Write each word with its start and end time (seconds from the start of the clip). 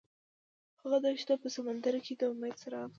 هغه 0.81 0.97
د 1.03 1.05
دښته 1.13 1.35
په 1.41 1.47
سمندر 1.55 1.95
کې 2.05 2.13
د 2.19 2.21
امید 2.31 2.55
څراغ 2.61 2.81
ولید. 2.87 2.89